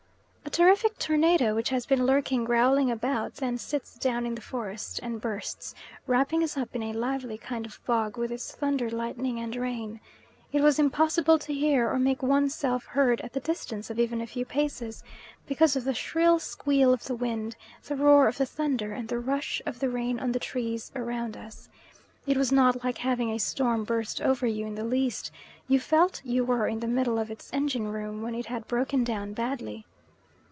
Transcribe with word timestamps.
A 0.43 0.53
terrific 0.53 0.97
tornado 0.99 1.55
which 1.55 1.69
has 1.69 1.85
been 1.85 2.05
lurking 2.05 2.43
growling 2.43 2.91
about 2.91 3.35
then 3.35 3.57
sits 3.57 3.97
down 3.97 4.25
in 4.25 4.35
the 4.35 4.41
forest 4.41 4.99
and 5.01 5.21
bursts, 5.21 5.73
wrapping 6.05 6.43
us 6.43 6.57
up 6.57 6.75
in 6.75 6.83
a 6.83 6.91
lively 6.91 7.37
kind 7.37 7.65
of 7.65 7.75
fog, 7.75 8.17
with 8.17 8.33
its 8.33 8.53
thunder, 8.53 8.89
lightning, 8.89 9.39
and 9.39 9.55
rain. 9.55 10.01
It 10.51 10.59
was 10.61 10.77
impossible 10.77 11.39
to 11.39 11.53
hear, 11.53 11.89
or 11.89 11.97
make 11.97 12.21
one's 12.21 12.53
self 12.53 12.83
heard 12.83 13.21
at 13.21 13.31
the 13.31 13.39
distance 13.39 13.89
of 13.89 13.97
even 13.97 14.19
a 14.19 14.27
few 14.27 14.43
paces, 14.43 15.05
because 15.47 15.77
of 15.77 15.85
the 15.85 15.93
shrill 15.93 16.37
squeal 16.37 16.91
of 16.91 17.05
the 17.05 17.15
wind, 17.15 17.55
the 17.85 17.95
roar 17.95 18.27
of 18.27 18.37
the 18.37 18.45
thunder, 18.45 18.91
and 18.91 19.07
the 19.07 19.19
rush 19.19 19.61
of 19.65 19.79
the 19.79 19.89
rain 19.89 20.19
on 20.19 20.33
the 20.33 20.39
trees 20.39 20.91
round 20.93 21.37
us. 21.37 21.69
It 22.27 22.35
was 22.35 22.51
not 22.51 22.83
like 22.83 22.97
having 22.97 23.29
a 23.31 23.37
storm 23.37 23.85
burst 23.85 24.19
over 24.19 24.45
you 24.45 24.65
in 24.67 24.75
the 24.75 24.83
least; 24.83 25.31
you 25.69 25.79
felt 25.79 26.19
you 26.25 26.43
were 26.43 26.67
in 26.67 26.81
the 26.81 26.87
middle 26.87 27.17
of 27.19 27.31
its 27.31 27.53
engine 27.53 27.87
room 27.87 28.21
when 28.21 28.35
it 28.35 28.47
had 28.47 28.67
broken 28.67 29.05
down 29.05 29.31
badly. 29.31 29.85